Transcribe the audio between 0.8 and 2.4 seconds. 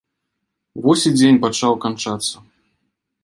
Вось і дзень пачаў канчацца.